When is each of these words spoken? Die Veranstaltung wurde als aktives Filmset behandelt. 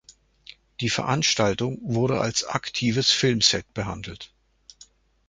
Die 0.79 0.89
Veranstaltung 0.89 1.77
wurde 1.83 2.21
als 2.21 2.43
aktives 2.45 3.11
Filmset 3.11 3.71
behandelt. 3.75 4.33